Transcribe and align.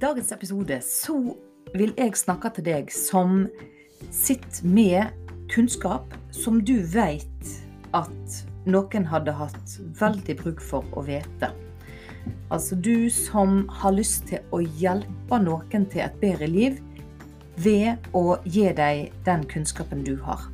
dagens 0.00 0.32
episode 0.32 0.76
så 0.84 1.14
vil 1.72 1.94
jeg 1.96 2.18
snakke 2.20 2.50
til 2.52 2.66
deg 2.66 2.90
som 2.92 3.46
sitter 4.12 4.66
med 4.68 5.30
kunnskap 5.48 6.12
som 6.36 6.58
du 6.60 6.74
vet 6.92 7.52
at 7.96 8.42
noen 8.68 9.06
hadde 9.08 9.32
hatt 9.38 9.76
veldig 9.96 10.36
bruk 10.42 10.60
for 10.60 10.84
å 10.92 11.06
vite. 11.06 11.48
Altså 12.52 12.76
du 12.76 13.08
som 13.08 13.62
har 13.80 13.96
lyst 13.96 14.28
til 14.28 14.44
å 14.52 14.60
hjelpe 14.60 15.40
noen 15.40 15.88
til 15.88 16.04
et 16.04 16.20
bedre 16.20 16.50
liv 16.50 16.76
ved 17.56 17.96
å 18.12 18.36
gi 18.44 18.68
dem 18.76 19.08
den 19.24 19.48
kunnskapen 19.48 20.04
du 20.04 20.18
har. 20.28 20.44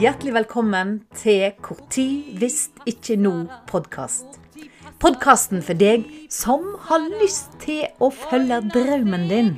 Hjertelig 0.00 0.34
velkommen 0.34 1.02
til 1.14 1.52
Hvor 1.60 1.78
tid 1.92 2.40
hvis 2.40 2.70
ikke 2.88 3.20
nå-podkast. 3.20 4.39
Podkasten 5.00 5.62
for 5.64 5.78
deg 5.80 6.02
som 6.28 6.74
har 6.90 7.06
lyst 7.22 7.54
til 7.62 7.86
å 8.04 8.10
følge 8.12 8.58
drømmen 8.74 9.22
din. 9.30 9.54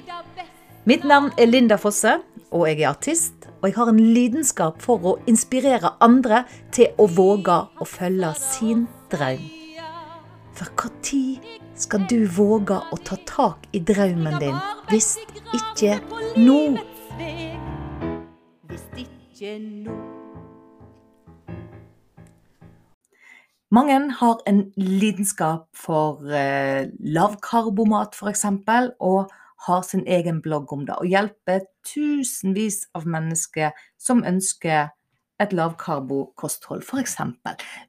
Mitt 0.87 1.03
navn 1.03 1.33
er 1.35 1.51
Linda 1.51 1.79
Fosse, 1.83 2.21
og 2.55 2.69
jeg 2.69 2.79
er 2.85 2.93
artist. 2.93 3.49
Og 3.59 3.67
jeg 3.67 3.77
har 3.77 3.91
en 3.91 3.99
lidenskap 4.15 4.79
for 4.83 5.03
å 5.03 5.17
inspirere 5.31 5.97
andre 6.03 6.45
til 6.75 6.95
å 6.95 7.09
våge 7.11 7.59
å 7.75 7.87
følge 7.87 8.33
sin 8.39 8.87
drøm. 9.11 9.43
For 10.55 10.71
når 10.79 11.61
skal 11.75 12.07
du 12.07 12.21
våge 12.39 12.79
å 12.79 13.03
ta 13.03 13.19
tak 13.27 13.67
i 13.75 13.83
drømmen 13.83 14.39
din, 14.39 14.59
hvis 14.91 15.17
ikke 15.59 15.99
nå? 16.39 16.79
Hvis 18.71 18.91
ikke 19.07 19.57
nå. 19.59 20.22
Mange 23.73 23.95
har 24.19 24.41
en 24.47 24.67
lidenskap 24.77 25.71
for 25.73 26.27
eh, 26.29 26.91
lavkarbomat 27.01 28.13
f.eks., 28.13 28.45
og 29.01 29.31
har 29.67 29.87
sin 29.87 30.03
egen 30.05 30.43
blogg 30.45 30.73
om 30.75 30.83
det. 30.85 30.99
Og 31.01 31.09
hjelper 31.09 31.65
tusenvis 31.89 32.83
av 32.93 33.07
mennesker 33.09 33.73
som 33.97 34.21
ønsker 34.29 34.91
et 35.41 35.57
lavkarbokosthold, 35.57 36.85
f.eks. 36.85 37.17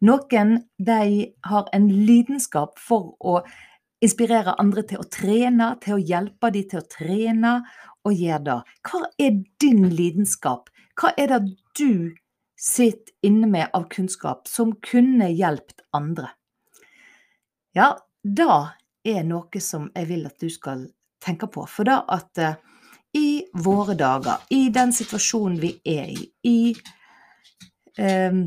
Noen 0.08 0.56
de 0.80 1.28
har 1.52 1.68
en 1.76 1.92
lidenskap 1.92 2.80
for 2.80 3.18
å 3.20 3.42
inspirere 4.04 4.56
andre 4.64 4.86
til 4.88 5.04
å 5.04 5.10
trene, 5.12 5.74
til 5.84 5.98
å 5.98 6.04
hjelpe 6.14 6.52
dem 6.56 6.70
til 6.72 6.80
å 6.80 6.88
trene, 6.96 7.58
og 8.08 8.20
gjøre 8.24 8.44
det. 8.48 8.60
Hva 8.88 9.06
er 9.20 9.44
din 9.60 9.88
lidenskap? 9.92 10.72
Hva 11.00 11.12
er 11.20 11.36
det 11.36 11.44
du 11.76 12.16
sitter 12.64 13.14
inne 13.22 13.48
med 13.48 13.70
av 13.74 13.88
kunnskap 13.92 14.48
som 14.48 14.76
kunne 14.80 15.28
hjulpet 15.32 15.84
andre. 15.92 16.30
Ja, 17.76 17.98
det 18.24 18.48
er 19.04 19.24
noe 19.28 19.62
som 19.62 19.90
jeg 19.96 20.08
vil 20.08 20.28
at 20.30 20.40
du 20.40 20.48
skal 20.54 20.86
tenke 21.24 21.50
på. 21.52 21.66
For 21.68 21.88
da 21.88 22.04
at 22.14 22.40
uh, 22.40 22.56
i 23.14 23.44
våre 23.66 23.98
dager, 24.00 24.46
i 24.50 24.70
den 24.74 24.94
situasjonen 24.96 25.60
vi 25.62 25.74
er 25.86 26.10
i, 26.14 26.28
i 26.50 26.58
um, 28.00 28.46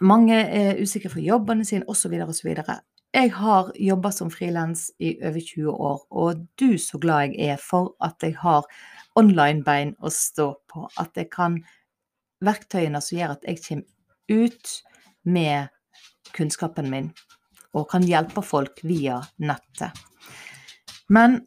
Mange 0.00 0.38
er 0.40 0.78
usikre 0.80 1.10
for 1.12 1.20
jobbene 1.20 1.66
sine 1.68 1.84
osv. 1.90 2.14
osv. 2.24 2.46
Jeg 3.12 3.32
har 3.36 3.66
jobba 3.76 4.10
som 4.16 4.30
frilans 4.32 4.86
i 5.04 5.10
over 5.20 5.40
20 5.44 5.68
år, 5.68 5.98
og 6.08 6.46
du 6.56 6.78
så 6.80 6.96
glad 6.98 7.34
jeg 7.34 7.50
er 7.52 7.60
for 7.60 7.90
at 8.00 8.24
jeg 8.24 8.38
har 8.40 8.64
online-bein 9.20 9.92
å 10.00 10.08
stå 10.08 10.46
på. 10.72 10.86
At 10.96 11.12
jeg 11.20 11.28
kan 11.34 11.58
verktøyene 12.44 13.00
som 13.02 13.18
gjør 13.18 13.36
at 13.36 13.46
jeg 13.48 13.62
kommer 13.66 13.86
ut 14.32 14.72
med 15.24 15.70
kunnskapen 16.36 16.90
min 16.90 17.12
og 17.72 17.88
kan 17.90 18.04
hjelpe 18.04 18.42
folk 18.44 18.82
via 18.84 19.20
nettet. 19.40 19.96
Men 21.08 21.40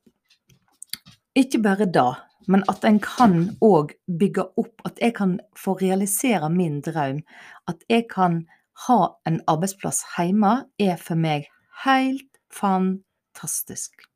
ikke 1.37 1.59
bare 1.61 1.85
da, 1.85 2.07
men 2.47 2.63
at 2.71 2.85
en 2.87 2.99
kan 3.01 3.37
òg 3.65 3.93
bygge 4.19 4.45
opp, 4.57 4.81
at 4.85 5.01
jeg 5.01 5.15
kan 5.17 5.37
få 5.57 5.75
realisere 5.81 6.49
min 6.49 6.79
drøm. 6.85 7.21
At 7.69 7.81
jeg 7.89 8.07
kan 8.11 8.43
ha 8.87 8.99
en 9.25 9.39
arbeidsplass 9.49 10.03
hjemme, 10.15 10.65
er 10.79 10.97
for 11.01 11.19
meg 11.19 11.49
helt 11.85 12.29
fantastisk. 12.53 14.07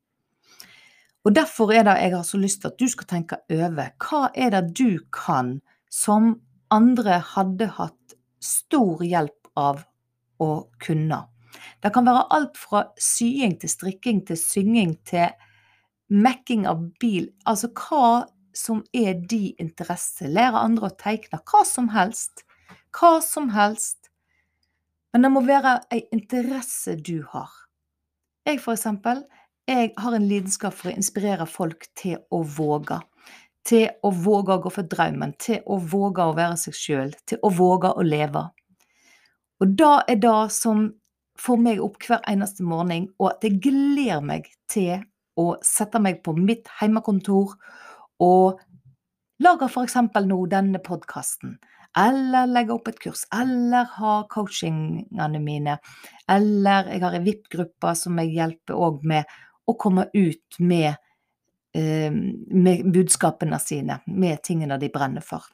Og 1.24 1.34
Derfor 1.36 1.72
er 1.72 1.84
det 1.84 1.98
jeg 2.00 2.14
har 2.16 2.24
så 2.24 2.38
lyst 2.40 2.62
til 2.62 2.70
at 2.70 2.78
du 2.80 2.88
skal 2.88 3.06
tenke 3.06 3.36
over. 3.50 3.90
Hva 4.00 4.30
er 4.34 4.54
det 4.54 4.70
du 4.78 5.00
kan 5.12 5.58
som 5.92 6.38
andre 6.70 7.20
hadde 7.34 7.68
hatt 7.76 8.16
stor 8.40 9.02
hjelp 9.04 9.50
av 9.58 9.84
å 10.40 10.50
kunne. 10.82 11.24
Det 11.82 11.92
kan 11.92 12.06
være 12.06 12.28
alt 12.32 12.58
fra 12.58 12.84
sying 13.00 13.56
til 13.60 13.72
strikking 13.72 14.22
til 14.28 14.38
synging 14.38 14.94
til 15.08 15.32
mekking 16.10 16.66
av 16.70 16.82
bil. 17.02 17.28
Altså 17.48 17.70
hva 17.74 18.26
som 18.56 18.82
er 18.96 19.18
de 19.30 19.54
interesse. 19.62 20.28
Lære 20.28 20.62
andre 20.62 20.90
å 20.90 20.96
tegne. 20.98 21.40
Hva 21.46 21.64
som 21.66 21.90
helst. 21.94 22.44
Hva 22.96 23.18
som 23.24 23.50
helst. 23.54 24.10
Men 25.12 25.26
det 25.26 25.32
må 25.34 25.42
være 25.46 25.80
ei 25.90 26.04
interesse 26.14 26.96
du 26.96 27.20
har. 27.32 27.50
Jeg 28.46 28.60
for 28.62 28.74
eksempel, 28.74 29.24
jeg 29.68 29.92
har 29.98 30.14
en 30.16 30.26
lidenskap 30.26 30.74
for 30.74 30.90
å 30.90 30.96
inspirere 30.96 31.46
folk 31.46 31.86
til 31.98 32.18
å 32.32 32.42
våge 32.42 32.98
til 33.66 33.90
å 34.02 34.10
våge 34.14 34.56
å 34.56 34.62
gå 34.64 34.72
for 34.72 34.88
drømmen, 34.88 35.34
til 35.40 35.60
å 35.66 35.76
våge 35.78 36.24
å 36.24 36.36
være 36.36 36.56
seg 36.60 36.76
sjøl, 36.76 37.12
til 37.28 37.40
å 37.44 37.50
våge 37.54 37.92
å 37.92 38.06
leve. 38.06 38.46
Og 39.60 39.76
det 39.76 39.92
er 40.08 40.20
det 40.22 40.38
som 40.56 40.86
får 41.40 41.60
meg 41.60 41.80
opp 41.84 42.00
hver 42.06 42.22
eneste 42.28 42.64
morgen, 42.66 43.08
og 43.20 43.34
at 43.34 43.44
jeg 43.44 43.60
gleder 43.64 44.24
meg 44.24 44.48
til 44.70 45.02
å 45.40 45.54
sette 45.64 46.00
meg 46.02 46.22
på 46.24 46.34
mitt 46.36 46.68
hjemmekontor 46.80 47.54
og 48.20 48.60
lage 49.40 49.68
f.eks. 49.68 49.96
nå 50.26 50.40
denne 50.52 50.80
podkasten. 50.84 51.58
Eller 51.98 52.46
legge 52.46 52.74
opp 52.76 52.88
et 52.88 53.00
kurs, 53.02 53.24
eller 53.34 53.88
ha 53.96 54.14
coachingene 54.30 55.40
mine. 55.42 55.78
Eller 56.30 56.92
jeg 56.92 57.02
har 57.02 57.16
ei 57.18 57.24
VIP-gruppe 57.24 57.94
som 57.98 58.20
jeg 58.22 58.36
hjelper 58.36 58.78
òg 58.78 59.00
med 59.02 59.40
å 59.66 59.74
komme 59.80 60.06
ut 60.14 60.60
med 60.60 60.94
med 61.74 62.92
budskapene 62.92 63.58
sine, 63.62 64.00
med 64.06 64.42
tingene 64.42 64.78
de 64.80 64.88
brenner 64.90 65.24
for. 65.24 65.44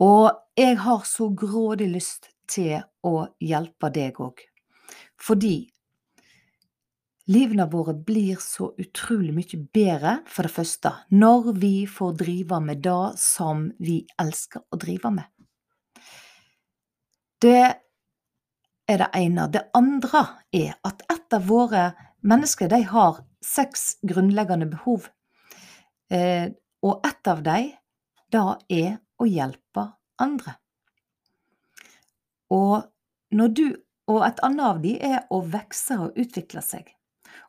Og 0.00 0.30
jeg 0.56 0.78
har 0.80 1.02
så 1.08 1.28
grådig 1.36 1.90
lyst 1.92 2.30
til 2.50 2.80
å 3.06 3.28
hjelpe 3.40 3.90
deg 3.92 4.20
òg. 4.20 4.40
Fordi 5.20 5.54
livene 7.30 7.66
våre 7.70 7.94
blir 7.94 8.40
så 8.42 8.70
utrolig 8.80 9.34
mye 9.36 9.60
bedre, 9.72 10.14
for 10.26 10.48
det 10.48 10.54
første, 10.54 10.94
når 11.12 11.52
vi 11.60 11.74
får 11.86 12.16
drive 12.24 12.60
med 12.64 12.82
det 12.84 13.20
som 13.20 13.68
vi 13.78 14.00
elsker 14.18 14.64
å 14.72 14.80
drive 14.80 15.12
med. 15.20 15.28
Det 17.40 17.64
er 18.90 18.98
det 19.04 19.10
ene. 19.16 19.46
Det 19.48 19.68
andre 19.76 20.24
er 20.52 20.74
at 20.84 21.04
et 21.12 21.36
av 21.36 21.46
våre 21.48 21.90
mennesker 22.26 22.68
de 22.72 22.82
har 22.88 23.22
seks 23.44 23.96
grunnleggende 24.06 24.68
behov. 24.70 25.08
Eh, 26.10 26.50
og 26.82 27.06
ett 27.06 27.30
av 27.30 27.42
dem, 27.44 27.72
da 28.32 28.58
er 28.68 28.98
å 29.20 29.26
hjelpe 29.28 29.86
andre. 30.20 30.56
Og, 32.50 32.82
du, 33.30 33.66
og 34.10 34.24
et 34.26 34.40
annet 34.46 34.64
av 34.66 34.80
dem 34.82 35.04
er 35.12 35.22
å 35.30 35.42
vokse 35.46 35.98
og 36.06 36.18
utvikle 36.18 36.62
seg. 36.64 36.88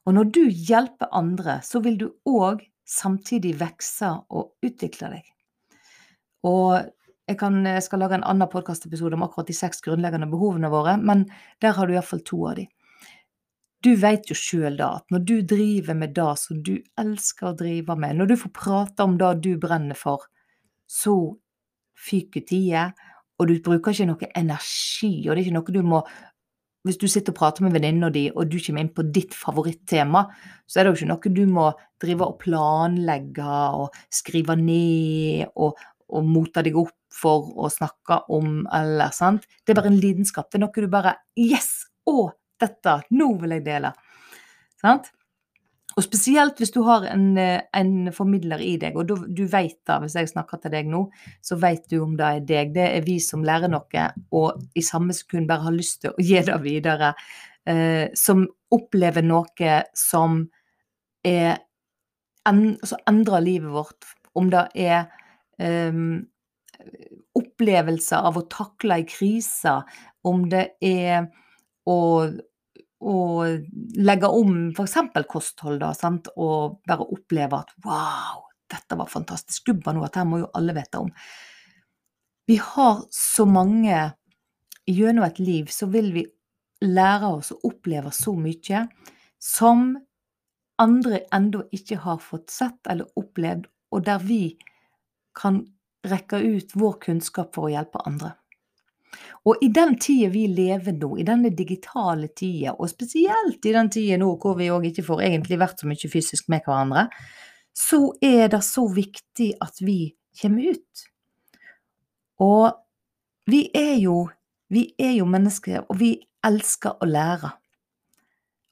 Og 0.05 0.15
når 0.17 0.31
du 0.33 0.43
hjelper 0.49 1.09
andre, 1.13 1.59
så 1.65 1.81
vil 1.81 1.97
du 2.01 2.07
òg 2.29 2.63
samtidig 2.87 3.55
vokse 3.59 4.09
og 4.29 4.65
utvikle 4.65 5.13
deg. 5.15 5.29
Og 6.47 6.81
jeg, 7.29 7.37
kan, 7.39 7.61
jeg 7.65 7.83
skal 7.85 8.01
lage 8.03 8.17
en 8.17 8.27
annen 8.27 8.49
podkastepisode 8.51 9.17
om 9.17 9.25
akkurat 9.25 9.49
de 9.49 9.55
seks 9.55 9.83
grunnleggende 9.85 10.29
behovene 10.31 10.71
våre, 10.73 10.97
men 10.99 11.27
der 11.63 11.77
har 11.77 11.87
du 11.87 11.95
iallfall 11.95 12.23
to 12.25 12.41
av 12.49 12.57
dem. 12.59 12.69
Du 13.81 13.95
vet 13.97 14.29
jo 14.29 14.37
sjøl 14.37 14.75
da 14.77 14.91
at 14.99 15.13
når 15.13 15.23
du 15.25 15.35
driver 15.47 15.97
med 15.97 16.13
det 16.17 16.31
som 16.37 16.59
du 16.61 16.75
elsker 17.01 17.49
å 17.49 17.55
drive 17.57 17.95
med, 17.97 18.19
når 18.19 18.29
du 18.29 18.35
får 18.43 18.53
prate 18.53 19.07
om 19.07 19.15
det 19.17 19.31
du 19.41 19.55
brenner 19.61 19.97
for, 19.97 20.27
så 20.85 21.15
fyker 21.97 22.45
tida, 22.45 22.91
og 23.41 23.49
du 23.49 23.55
bruker 23.65 23.95
ikke 23.95 24.09
noe 24.09 24.29
energi, 24.37 25.15
og 25.25 25.33
det 25.33 25.41
er 25.41 25.47
ikke 25.47 25.57
noe 25.57 25.73
du 25.73 25.81
må 25.85 26.03
hvis 26.87 26.97
du 26.97 27.05
sitter 27.05 27.29
og 27.29 27.37
prater 27.37 27.61
med 27.61 27.75
venninna 27.75 28.09
di, 28.09 28.23
og 28.33 28.49
du 28.49 28.57
kommer 28.57 28.81
inn 28.81 28.93
på 28.95 29.05
ditt 29.13 29.35
favorittema, 29.37 30.23
så 30.65 30.79
er 30.79 30.87
det 30.87 30.91
jo 30.91 30.97
ikke 30.97 31.09
noe 31.11 31.33
du 31.37 31.43
må 31.53 31.65
drive 32.01 32.25
og 32.25 32.39
planlegge 32.41 33.57
og 33.77 33.99
skrive 34.13 34.55
ned 34.57 35.51
og, 35.61 35.77
og 36.09 36.25
mote 36.25 36.63
deg 36.65 36.79
opp 36.81 36.95
for 37.13 37.51
å 37.59 37.69
snakke 37.69 38.23
om, 38.33 38.63
eller 38.73 39.13
sant. 39.13 39.45
Det 39.61 39.75
er 39.75 39.81
bare 39.81 39.91
en 39.91 40.01
lidenskap. 40.01 40.49
Det 40.49 40.57
er 40.57 40.65
noe 40.65 40.85
du 40.85 40.89
bare 40.89 41.19
Yes! 41.37 41.83
Å, 42.09 42.31
dette, 42.61 42.99
nå 43.17 43.33
vil 43.41 43.57
jeg 43.57 43.65
dele. 43.65 43.91
Sant? 44.81 45.11
Og 45.91 46.05
spesielt 46.05 46.61
hvis 46.61 46.71
du 46.71 46.79
har 46.87 47.03
en, 47.11 47.25
eh, 47.37 47.59
en 47.75 48.11
formidler 48.15 48.61
i 48.63 48.77
deg, 48.79 48.95
og 48.95 49.09
du, 49.09 49.15
du 49.27 49.43
vet 49.51 49.75
da, 49.87 49.97
hvis 49.99 50.15
jeg 50.15 50.29
snakker 50.31 50.61
til 50.63 50.71
deg 50.71 50.87
nå, 50.87 51.01
så 51.43 51.57
vet 51.59 51.83
du 51.91 51.97
om 51.99 52.15
det 52.19 52.29
er 52.29 52.45
deg. 52.47 52.71
Det 52.77 52.85
er 52.87 53.03
vi 53.03 53.17
som 53.19 53.43
lærer 53.43 53.71
noe, 53.71 54.05
og 54.31 54.61
i 54.77 54.83
samme 54.85 55.15
sekund 55.17 55.49
bare 55.49 55.67
har 55.67 55.75
lyst 55.75 56.01
til 56.05 56.13
å 56.13 56.23
gi 56.23 56.39
det 56.47 56.59
videre. 56.63 57.15
eh, 57.67 58.07
som 58.17 58.47
opplever 58.71 59.21
noe 59.21 59.73
som 59.93 60.39
er 61.27 61.59
en, 62.49 62.61
som 62.83 62.97
endrer 63.09 63.43
livet 63.45 63.69
vårt. 63.69 64.07
Om 64.33 64.49
det 64.49 64.63
er 64.79 65.03
eh, 65.59 65.99
opplevelser 67.37 68.29
av 68.31 68.39
å 68.39 68.47
takle 68.49 69.01
ei 69.01 69.05
krise, 69.05 69.75
om 70.23 70.47
det 70.49 70.71
er 70.81 71.27
å, 71.85 71.97
å 73.01 73.17
legge 73.97 74.29
om 74.29 74.69
f.eks. 74.71 74.97
kosthold, 75.29 75.81
da, 75.81 75.91
sant? 75.97 76.29
og 76.37 76.81
bare 76.87 77.07
oppleve 77.15 77.61
at 77.63 77.73
wow, 77.85 78.43
dette 78.71 78.97
var 78.97 79.09
fantastisk. 79.11 79.71
Gubba 79.71 79.93
nå, 79.93 80.03
dette 80.05 80.25
må 80.27 80.43
jo 80.43 80.51
alle 80.57 80.75
vite 80.77 81.01
om. 81.01 81.11
Vi 82.49 82.57
har 82.61 83.05
så 83.13 83.45
mange 83.49 84.11
Gjennom 84.89 85.23
et 85.23 85.37
liv 85.39 85.69
så 85.69 85.85
vil 85.93 86.07
vi 86.11 86.23
lære 86.81 87.27
oss 87.37 87.51
å 87.53 87.59
oppleve 87.69 88.09
så 88.11 88.33
mye 88.33 88.87
som 89.37 89.91
andre 90.81 91.21
ennå 91.33 91.67
ikke 91.77 91.99
har 92.01 92.17
fått 92.23 92.49
sett 92.49 92.89
eller 92.89 93.05
opplevd, 93.19 93.67
og 93.93 94.05
der 94.07 94.23
vi 94.25 94.57
kan 95.37 95.61
rekke 96.07 96.41
ut 96.41 96.73
vår 96.73 96.97
kunnskap 97.05 97.53
for 97.55 97.69
å 97.69 97.73
hjelpe 97.75 98.01
andre. 98.09 98.33
Og 99.45 99.61
i 99.65 99.71
den 99.73 99.95
tida 100.01 100.29
vi 100.33 100.45
lever 100.51 100.95
nå, 100.97 101.15
i 101.17 101.25
denne 101.27 101.51
digitale 101.57 102.29
tida, 102.37 102.75
og 102.77 102.91
spesielt 102.91 103.65
i 103.65 103.73
den 103.75 103.89
tida 103.93 104.19
nå 104.21 104.33
hvor 104.41 104.57
vi 104.59 104.69
òg 104.73 104.89
ikke 104.91 105.05
får 105.07 105.23
egentlig 105.27 105.59
vært 105.61 105.81
så 105.81 105.89
mye 105.89 106.11
fysisk 106.11 106.51
med 106.53 106.65
hverandre, 106.67 107.07
så 107.73 108.11
er 108.21 108.51
det 108.51 108.61
så 108.67 108.85
viktig 108.91 109.53
at 109.63 109.81
vi 109.81 110.13
kommer 110.41 110.75
ut. 110.75 111.05
Og 112.41 112.71
vi 113.51 113.65
er 113.75 113.95
jo, 114.01 114.25
vi 114.69 114.91
er 114.99 115.15
jo 115.19 115.27
mennesker, 115.29 115.87
og 115.89 115.99
vi 115.99 116.15
elsker 116.45 117.01
å 117.01 117.09
lære. 117.09 117.55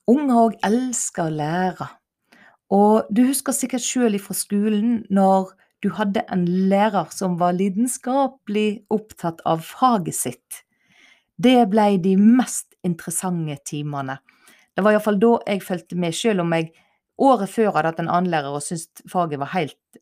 Unger 0.10 0.44
òg 0.44 0.60
elsker 0.66 1.30
å 1.30 1.34
lære. 1.34 1.90
Og 2.74 3.10
du 3.14 3.24
husker 3.28 3.56
sikkert 3.56 3.86
sjøl 3.86 4.18
fra 4.22 4.36
skolen 4.38 5.04
når 5.14 5.54
du 5.80 5.90
hadde 5.96 6.26
en 6.28 6.44
lærer 6.70 7.08
som 7.16 7.38
var 7.40 7.56
lidenskapelig 7.56 8.84
opptatt 8.92 9.40
av 9.48 9.64
faget 9.64 10.18
sitt. 10.18 10.64
Det 11.40 11.70
ble 11.72 11.94
de 12.04 12.18
mest 12.20 12.76
interessante 12.84 13.56
timene. 13.72 14.18
Det 14.76 14.84
var 14.84 14.96
iallfall 14.96 15.20
da 15.22 15.34
jeg 15.48 15.64
fulgte 15.64 16.00
med, 16.00 16.16
sjøl 16.16 16.44
om 16.44 16.56
jeg 16.56 16.74
året 17.20 17.52
før 17.52 17.72
hadde 17.76 17.94
hatt 17.94 18.02
en 18.04 18.12
annen 18.12 18.32
lærer 18.32 18.56
og 18.56 18.64
syntes 18.64 19.06
faget 19.12 19.40
var 19.40 19.54
helt 19.54 20.02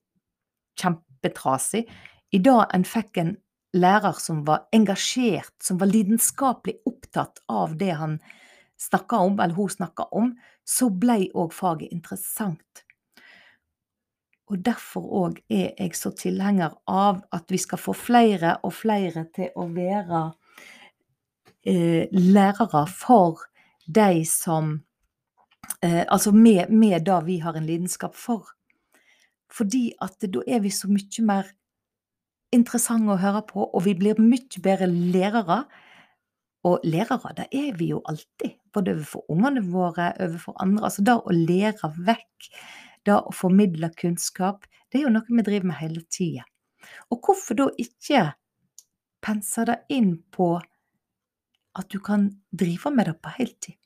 kjempetrasig. 0.81 1.85
I 2.33 2.41
dag 2.41 2.65
en 2.73 2.85
fikk 2.85 3.21
en 3.21 3.35
lærer 3.77 4.17
som 4.21 4.43
var 4.47 4.65
engasjert, 4.73 5.53
som 5.61 5.77
var 5.81 5.91
lidenskapelig 5.91 6.79
opptatt 6.89 7.41
av 7.49 7.77
det 7.77 7.93
han 8.01 8.17
snakka 8.81 9.21
om, 9.29 9.39
eller 9.39 9.57
hun 9.57 9.69
snakka 9.69 10.09
om, 10.11 10.33
så 10.65 10.89
ble 10.89 11.27
òg 11.37 11.53
faget 11.53 11.93
interessant. 11.93 12.86
Og 14.47 14.63
derfor 14.63 15.07
òg 15.25 15.39
er 15.51 15.73
jeg 15.75 15.95
så 15.99 16.13
tilhenger 16.15 16.77
av 16.87 17.19
at 17.35 17.49
vi 17.51 17.59
skal 17.59 17.81
få 17.81 17.95
flere 17.97 18.57
og 18.63 18.73
flere 18.77 19.25
til 19.35 19.51
å 19.59 19.67
være 19.75 20.21
eh, 21.67 22.07
lærere 22.15 22.85
for 22.87 23.43
de 23.87 24.23
som 24.27 24.77
eh, 25.83 26.05
Altså 26.07 26.31
med, 26.31 26.71
med 26.71 27.03
det 27.05 27.19
vi 27.25 27.39
har 27.43 27.59
en 27.59 27.67
lidenskap 27.67 28.15
for. 28.15 28.47
Fordi 29.51 29.91
at 30.01 30.23
da 30.23 30.43
er 30.47 30.63
vi 30.63 30.71
så 30.71 30.87
mye 30.91 31.27
mer 31.27 31.51
interessante 32.55 33.11
å 33.11 33.19
høre 33.19 33.43
på, 33.47 33.67
og 33.67 33.83
vi 33.83 33.95
blir 33.97 34.19
mye 34.21 34.63
bedre 34.63 34.87
lærere. 34.87 35.63
Og 36.67 36.83
lærere, 36.83 37.35
det 37.37 37.47
er 37.51 37.75
vi 37.79 37.91
jo 37.91 38.01
alltid, 38.07 38.57
både 38.73 38.95
overfor 38.95 39.23
ungene 39.31 39.63
våre, 39.71 40.11
overfor 40.19 40.55
andre. 40.63 40.83
Altså 40.87 41.03
det 41.05 41.15
å 41.15 41.35
lære 41.35 41.91
vekk, 42.07 42.49
det 43.07 43.17
å 43.17 43.33
formidle 43.35 43.89
kunnskap, 43.97 44.65
det 44.91 44.99
er 45.01 45.07
jo 45.07 45.13
noe 45.15 45.27
vi 45.27 45.45
driver 45.45 45.71
med 45.71 45.79
hele 45.81 46.03
tida. 46.13 46.45
Og 47.11 47.19
hvorfor 47.23 47.57
da 47.59 47.67
ikke 47.81 48.23
pense 49.23 49.65
det 49.67 49.81
inn 49.93 50.15
på 50.33 50.55
at 51.77 51.91
du 51.93 51.99
kan 52.03 52.29
drive 52.55 52.91
med 52.93 53.09
det 53.09 53.17
på 53.21 53.33
heltid? 53.39 53.77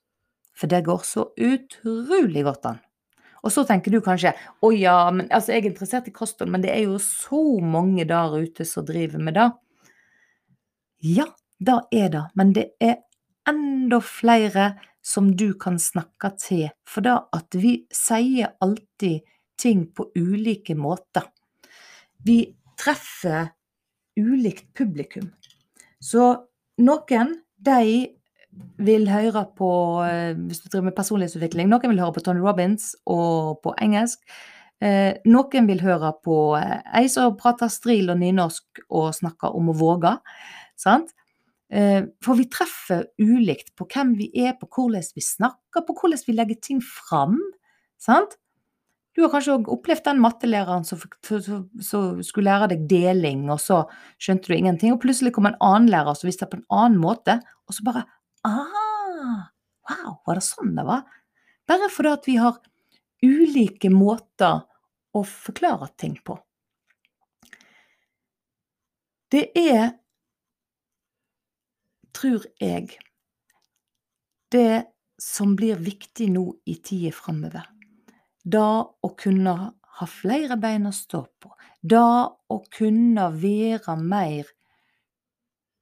For 0.58 0.70
det 0.70 0.84
går 0.86 1.04
så 1.08 1.26
utrolig 1.40 2.44
godt 2.46 2.68
an. 2.70 2.82
Og 3.42 3.50
så 3.54 3.64
tenker 3.66 3.94
du 3.94 4.02
kanskje 4.06 4.36
å 4.62 4.70
ja, 4.76 5.10
men 5.14 5.30
altså 5.34 5.56
jeg 5.56 5.64
er 5.64 5.72
interessert 5.72 6.10
i 6.12 6.14
kosthold, 6.14 6.52
men 6.54 6.62
det 6.62 6.74
er 6.76 6.84
jo 6.86 7.00
så 7.02 7.42
mange 7.66 8.06
der 8.10 8.36
ute 8.38 8.68
som 8.70 8.86
driver 8.86 9.24
med 9.24 9.38
det. 9.40 9.48
Ja, 11.02 11.26
det 11.58 11.80
er 11.98 12.12
det, 12.14 12.26
men 12.38 12.54
det 12.54 12.68
er 12.82 13.00
enda 13.50 14.02
flere 14.04 14.74
som 15.02 15.32
du 15.38 15.54
kan 15.58 15.80
snakke 15.82 16.34
til, 16.38 16.70
for 16.86 17.06
da 17.06 17.18
at 17.34 17.58
vi 17.58 17.82
sier 17.94 18.54
alltid 18.62 19.26
ting 19.62 19.88
på 19.96 20.08
ulike 20.18 20.76
måter. 20.78 21.26
Vi 22.22 22.44
treffer 22.78 23.52
ulikt 24.20 24.72
publikum. 24.78 25.32
Så 26.02 26.34
noen, 26.82 27.36
de 27.62 28.10
vil 28.82 29.06
høre 29.08 29.46
på 29.56 29.70
eh, 30.04 30.34
Hvis 30.36 30.60
du 30.60 30.70
driver 30.70 30.90
med 30.90 30.98
personlighetsutvikling, 30.98 31.70
noen 31.72 31.94
vil 31.94 32.02
høre 32.02 32.16
på 32.18 32.24
Tony 32.26 32.42
Robins 32.44 32.92
og 33.10 33.62
på 33.64 33.74
engelsk. 33.82 34.20
Eh, 34.82 35.22
noen 35.30 35.70
vil 35.70 35.84
høre 35.86 36.12
på 36.26 36.38
eh, 36.60 36.82
ei 36.98 37.06
som 37.12 37.38
prater 37.40 37.72
stril 37.72 38.12
og 38.12 38.20
nynorsk 38.20 38.84
og 38.90 39.14
snakker 39.16 39.56
om 39.56 39.72
å 39.72 39.78
våge. 39.78 40.16
Sant? 40.80 41.14
For 41.72 42.36
vi 42.36 42.50
treffer 42.52 43.06
ulikt 43.22 43.70
på 43.80 43.86
hvem 43.94 44.16
vi 44.20 44.28
er, 44.44 44.58
på 44.60 44.68
hvordan 44.68 45.06
vi 45.16 45.24
snakker, 45.24 45.86
på 45.88 45.96
hvordan 45.96 46.20
vi 46.28 46.36
legger 46.36 46.60
ting 46.60 46.82
fram. 46.84 47.38
Sant? 48.02 48.36
Du 49.16 49.24
har 49.26 49.32
kanskje 49.34 49.58
opplevd 49.72 50.06
den 50.08 50.22
mattelæreren 50.24 50.86
som, 50.88 51.00
skulle 52.24 52.48
lære 52.48 52.70
deg 52.72 52.86
deling, 52.92 53.46
og 53.52 53.60
så 53.60 53.82
skjønte 54.22 54.52
du 54.52 54.56
ingenting, 54.56 54.94
og 54.96 55.02
plutselig 55.04 55.34
kom 55.36 55.50
en 55.50 55.60
annen 55.64 55.92
lærer 55.92 56.16
som 56.16 56.30
visste 56.30 56.48
det 56.48 56.54
på 56.54 56.62
en 56.62 56.70
annen 56.84 57.00
måte, 57.02 57.40
og 57.68 57.76
så 57.76 57.88
bare 57.88 58.06
Ah, 58.48 59.52
wow, 59.86 60.16
var 60.26 60.40
det 60.40 60.46
sånn 60.48 60.72
det 60.74 60.86
var? 60.88 61.04
Bare 61.70 61.90
fordi 61.94 62.14
at 62.16 62.30
vi 62.30 62.38
har 62.42 62.56
ulike 63.22 63.92
måter 63.94 64.64
å 65.14 65.22
forklare 65.28 65.92
ting 66.00 66.16
på. 66.26 66.40
Det 69.32 69.44
er, 69.56 69.92
tror 72.16 72.46
jeg, 72.62 72.96
det 74.52 74.84
som 75.22 75.56
blir 75.56 75.80
viktig 75.80 76.32
nå 76.34 76.48
i 76.70 76.76
tida 76.84 77.12
framover. 77.16 77.68
Da 78.42 78.82
å 78.82 79.12
kunne 79.20 79.54
ha 80.02 80.08
flere 80.10 80.58
bein 80.60 80.90
å 80.90 80.92
stå 80.96 81.22
på. 81.42 81.50
Da 81.82 82.26
å 82.26 82.64
kunne 82.74 83.30
være 83.36 83.96
mer 84.02 84.46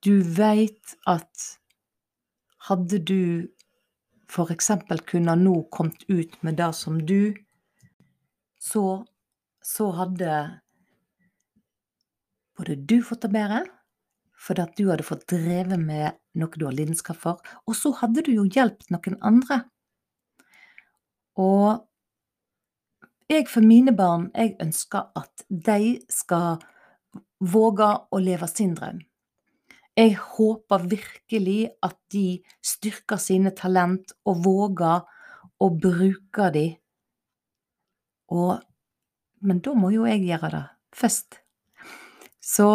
Du 0.05 0.21
veit 0.37 0.95
at 1.09 1.45
hadde 2.69 2.99
du 3.01 3.47
for 4.29 4.51
eksempel 4.53 5.01
kunne 5.05 5.35
nå 5.37 5.55
kommet 5.73 6.05
ut 6.09 6.33
med 6.43 6.57
det 6.57 6.71
som 6.77 6.97
du, 7.05 7.33
så, 8.61 9.05
så 9.61 9.89
hadde 9.97 10.31
både 12.57 12.75
du 12.75 12.99
fått 13.05 13.25
det 13.25 13.33
bedre, 13.35 13.63
fordi 14.39 14.65
at 14.65 14.75
du 14.77 14.89
hadde 14.89 15.05
fått 15.05 15.27
drevet 15.31 15.79
med 15.81 16.17
noe 16.39 16.57
du 16.57 16.65
har 16.67 16.75
lidenskap 16.75 17.19
for, 17.21 17.41
og 17.65 17.77
så 17.77 17.93
hadde 18.01 18.25
du 18.25 18.33
jo 18.35 18.45
hjulpet 18.45 18.91
noen 18.93 19.17
andre. 19.25 19.61
Og 21.41 21.83
jeg 23.29 23.47
for 23.49 23.65
mine 23.65 23.95
barn, 23.95 24.29
jeg 24.35 24.55
ønsker 24.61 25.09
at 25.17 25.45
de 25.49 25.97
skal 26.11 26.61
våge 27.41 27.87
å 28.11 28.21
leve 28.21 28.47
sin 28.51 28.75
drøm. 28.77 29.01
Jeg 29.95 30.17
håper 30.19 30.87
virkelig 30.91 31.59
at 31.83 31.95
de 32.11 32.41
styrker 32.63 33.19
sine 33.21 33.53
talent 33.55 34.11
og 34.27 34.43
våger 34.43 35.05
å 35.63 35.69
bruke 35.71 36.49
de. 36.51 36.67
Og, 38.35 38.59
men 39.41 39.61
da 39.63 39.73
må 39.77 39.93
jo 39.95 40.05
jeg 40.09 40.25
gjøre 40.27 40.51
det 40.51 40.65
først. 40.95 41.39
Så 42.43 42.69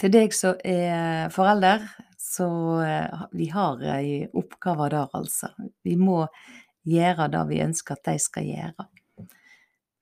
til 0.00 0.12
deg 0.12 0.34
som 0.36 0.56
er 0.64 1.30
forelder, 1.32 1.84
så 2.20 2.48
eh, 2.84 3.26
vi 3.36 3.46
har 3.52 3.80
ei 3.94 4.24
oppgave 4.36 4.90
der, 4.92 5.12
altså. 5.16 5.52
Vi 5.84 5.94
må 6.00 6.24
gjøre 6.86 7.28
det 7.32 7.44
vi 7.50 7.62
ønsker 7.64 7.96
at 7.96 8.08
de 8.08 8.16
skal 8.22 8.48
gjøre. 8.48 8.88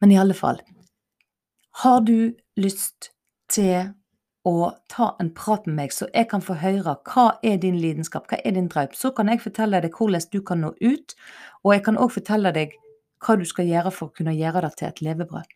Men 0.01 0.13
i 0.13 0.19
alle 0.21 0.37
fall, 0.37 0.61
har 1.83 2.01
du 2.07 2.35
lyst 2.61 3.11
til 3.51 3.95
å 4.45 4.69
ta 4.93 5.15
en 5.21 5.31
prat 5.33 5.65
med 5.67 5.79
meg, 5.79 5.93
så 5.97 6.07
jeg 6.13 6.29
kan 6.29 6.43
få 6.45 6.59
høre 6.61 6.99
hva 7.09 7.27
er 7.43 7.57
din 7.63 7.79
lidenskap, 7.81 8.29
hva 8.29 8.39
er 8.45 8.57
din 8.57 8.69
drøm, 8.69 8.93
så 8.93 9.11
kan 9.17 9.31
jeg 9.33 9.41
fortelle 9.41 9.81
deg 9.81 9.97
hvordan 9.97 10.27
du 10.33 10.41
kan 10.45 10.61
nå 10.61 10.75
ut, 10.85 11.15
og 11.65 11.73
jeg 11.73 11.85
kan 11.87 12.01
òg 12.01 12.13
fortelle 12.19 12.53
deg 12.53 12.77
hva 13.25 13.39
du 13.41 13.47
skal 13.49 13.71
gjøre 13.71 13.93
for 13.95 14.11
å 14.11 14.17
kunne 14.19 14.37
gjøre 14.37 14.67
det 14.67 14.75
til 14.79 14.91
et 14.91 15.05
levebrød. 15.07 15.55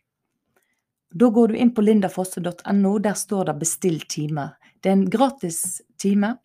Da 1.09 1.29
går 1.33 1.51
du 1.51 1.57
inn 1.57 1.73
på 1.73 1.85
lindafosse.no, 1.85 2.97
der 3.01 3.17
står 3.17 3.45
det 3.45 3.59
'bestill 3.61 4.01
time'. 4.09 4.49
Det 4.81 4.89
er 4.89 4.97
en 4.97 5.09
gratis 5.09 5.81
time. 5.97 6.37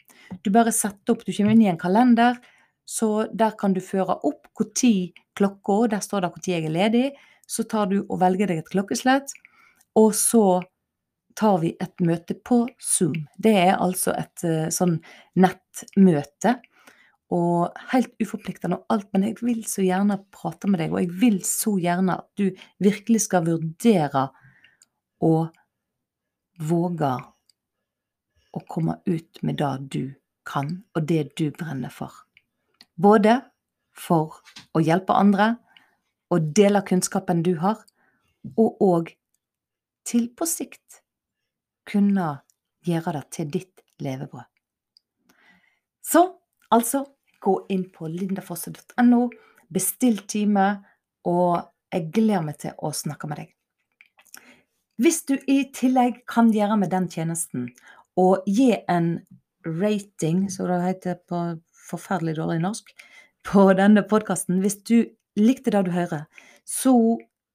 Du 0.42 0.50
bare 0.50 0.72
setter 0.72 1.12
opp, 1.12 1.24
du 1.24 1.32
kommer 1.32 1.52
inn 1.52 1.62
i 1.62 1.68
en 1.68 1.78
kalender, 1.78 2.36
så 2.84 3.26
der 3.32 3.56
kan 3.58 3.74
du 3.74 3.80
føre 3.84 4.18
opp 4.26 4.50
når 4.60 5.14
klokka, 5.36 5.86
der 5.90 6.04
står 6.04 6.24
det 6.24 6.30
når 6.34 6.48
jeg 6.48 6.64
er 6.64 6.74
ledig, 6.74 7.06
så 7.46 7.64
tar 7.68 7.90
du 7.90 8.02
og 8.04 8.20
velger 8.20 8.48
deg 8.48 8.62
et 8.62 8.70
klokkeslett, 8.72 9.32
og 9.96 10.14
så 10.16 10.62
tar 11.38 11.58
vi 11.62 11.74
et 11.82 12.04
møte 12.04 12.36
på 12.46 12.64
Zoom. 12.82 13.16
Det 13.36 13.54
er 13.66 13.74
altså 13.82 14.14
et 14.16 14.46
uh, 14.46 14.68
sånn 14.72 15.00
nettmøte. 15.40 16.58
Og 17.34 17.74
helt 17.90 18.12
uforpliktende 18.22 18.78
og 18.78 18.94
alt, 18.94 19.08
men 19.14 19.24
jeg 19.26 19.40
vil 19.40 19.64
så 19.66 19.82
gjerne 19.82 20.20
prate 20.30 20.68
med 20.70 20.78
deg, 20.84 20.92
og 20.92 21.00
jeg 21.02 21.14
vil 21.18 21.38
så 21.48 21.72
gjerne 21.82 22.18
at 22.20 22.28
du 22.38 22.50
virkelig 22.84 23.24
skal 23.24 23.46
vurdere 23.48 24.28
å 25.24 25.32
våge 26.62 27.14
å 28.54 28.62
komme 28.70 29.00
ut 29.08 29.42
med 29.42 29.58
det 29.58 29.72
du 29.96 30.02
kan, 30.46 30.84
og 30.94 31.08
det 31.10 31.32
du 31.40 31.48
brenner 31.56 31.90
for. 31.90 32.12
Både 32.94 33.40
for 33.94 34.40
å 34.74 34.82
hjelpe 34.82 35.14
andre, 35.16 35.54
og 36.30 36.50
dele 36.56 36.82
kunnskapen 36.86 37.42
du 37.46 37.54
har, 37.62 37.82
og 38.58 38.82
òg 38.82 39.12
til 40.04 40.28
på 40.36 40.46
sikt 40.48 41.00
kunne 41.88 42.28
gjøre 42.84 43.16
det 43.18 43.24
til 43.36 43.50
ditt 43.52 43.84
levebrød. 44.04 44.46
Så 46.04 46.24
altså, 46.74 47.04
gå 47.40 47.54
inn 47.72 47.86
på 47.92 48.08
lindafosse.no, 48.08 49.22
bestill 49.72 50.20
time, 50.28 50.66
og 51.24 51.64
jeg 51.92 52.10
gleder 52.12 52.44
meg 52.44 52.58
til 52.60 52.74
å 52.76 52.90
snakke 52.92 53.28
med 53.30 53.42
deg. 53.42 53.52
Hvis 55.00 55.24
du 55.26 55.34
i 55.50 55.64
tillegg 55.74 56.22
kan 56.30 56.52
gjøre 56.54 56.76
med 56.78 56.92
den 56.92 57.08
tjenesten 57.10 57.70
og 58.20 58.44
gi 58.46 58.70
en 58.90 59.16
rating, 59.64 60.46
som 60.52 60.68
det 60.70 60.82
heter 60.84 61.18
på 61.26 61.40
forferdelig 61.84 62.36
dårlig 62.38 62.60
norsk, 62.64 62.94
på 63.44 63.66
denne 63.76 64.04
podkasten 64.08 64.62
Hvis 64.64 64.78
du 64.88 65.04
likte 65.36 65.72
det 65.74 65.84
du 65.86 65.92
hører, 65.92 66.24
så 66.64 66.94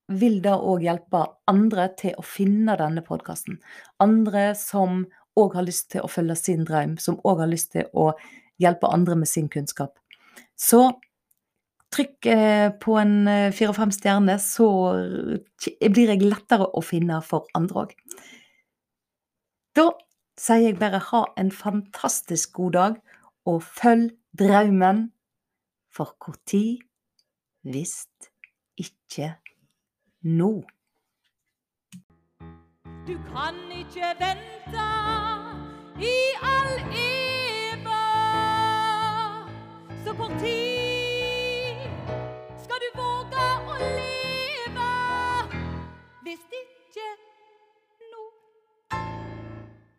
vil 0.10 0.40
det 0.42 0.54
òg 0.54 0.84
hjelpe 0.86 1.24
andre 1.50 1.88
til 1.98 2.18
å 2.18 2.26
finne 2.26 2.76
denne 2.80 3.02
podkasten. 3.06 3.60
Andre 4.02 4.52
som 4.58 5.06
òg 5.40 5.56
har 5.58 5.66
lyst 5.68 5.92
til 5.94 6.04
å 6.04 6.10
følge 6.12 6.38
sin 6.40 6.66
drøm, 6.68 6.98
som 7.02 7.20
òg 7.24 7.44
har 7.44 7.52
lyst 7.52 7.74
til 7.76 7.90
å 7.94 8.12
hjelpe 8.62 8.90
andre 8.92 9.16
med 9.22 9.30
sin 9.30 9.50
kunnskap. 9.52 9.96
Så 10.60 10.82
trykk 11.94 12.30
eh, 12.30 12.68
på 12.82 12.98
en 13.02 13.16
eh, 13.30 13.54
fire 13.56 13.74
og 13.74 13.80
fem 13.80 13.94
stjerner, 13.94 14.42
så 14.42 14.68
blir 15.80 16.14
jeg 16.14 16.26
lettere 16.26 16.68
å 16.68 16.84
finne 16.86 17.22
for 17.26 17.50
andre 17.58 17.86
òg. 17.86 17.96
Da 19.78 19.90
sier 20.40 20.70
jeg 20.70 20.80
bare 20.80 21.02
ha 21.12 21.24
en 21.40 21.52
fantastisk 21.54 22.58
god 22.60 22.76
dag, 22.78 23.00
og 23.50 23.64
følg 23.64 24.12
draumen, 24.38 25.14
for 25.92 26.16
hvor 26.24 26.36
tid 26.46 26.78
visst 27.64 28.30
ikke 28.78 29.36
nå. 30.22 30.64
Du 33.08 33.16
kan 33.34 33.56
ikke 33.74 34.10
vente 34.20 34.88
i 36.02 36.18
all 36.54 36.76
evig, 36.94 37.96
så 40.04 40.14
kort 40.20 40.38
tid 40.40 41.88
skal 42.64 42.86
du 42.86 42.90
våge 43.02 43.48
å 43.66 43.80
leve 43.82 44.92
hvis 46.24 46.46
ikke 46.62 47.08
nå. 47.18 47.29